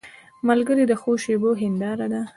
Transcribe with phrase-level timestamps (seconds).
[0.47, 2.21] ملګری د ښو شېبو هنداره ده